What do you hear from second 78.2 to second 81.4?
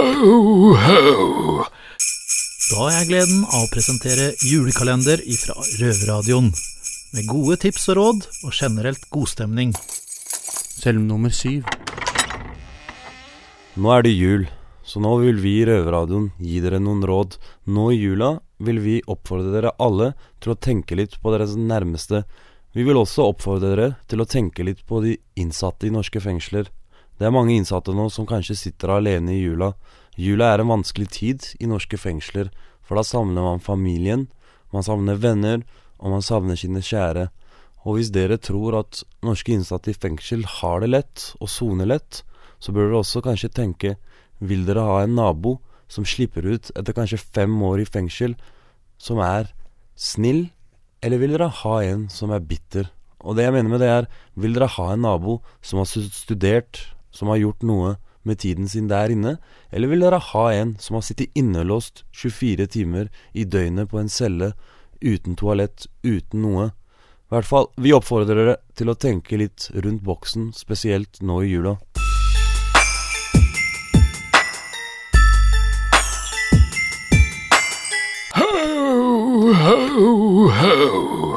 Ho, ho, ho.